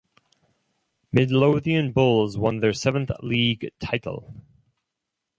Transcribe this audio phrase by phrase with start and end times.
[1.11, 4.33] Midlothian Bulls won their seventh league title.